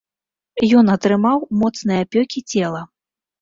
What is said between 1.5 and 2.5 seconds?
моцныя апёкі